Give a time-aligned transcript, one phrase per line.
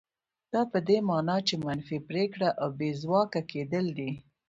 [0.53, 4.11] دا په دې مانا چې منفي پرېکړه او بې ځواکه کېدل دي.